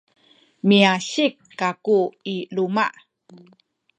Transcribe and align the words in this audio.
miasik 0.67 1.33
kaku 1.59 1.99
i 2.33 2.35
luma’. 2.55 2.87